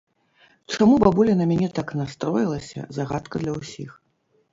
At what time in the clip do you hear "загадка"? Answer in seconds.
2.97-3.35